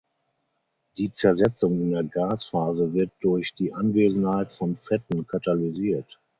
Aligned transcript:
Die 0.97 1.11
Zersetzung 1.11 1.79
in 1.79 1.91
der 1.91 2.03
Gasphase 2.03 2.91
wird 2.91 3.11
durch 3.19 3.53
die 3.53 3.71
Anwesenheit 3.71 4.51
von 4.51 4.75
Fetten 4.75 5.27
katalysiert. 5.27 6.19